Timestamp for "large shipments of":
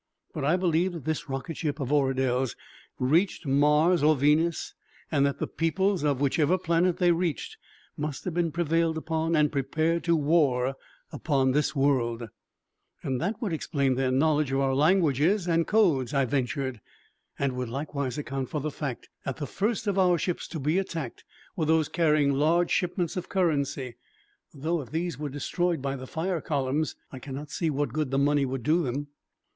22.33-23.29